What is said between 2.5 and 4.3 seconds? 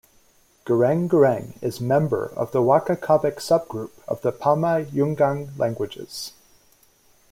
the Waka-Kabic subgroup of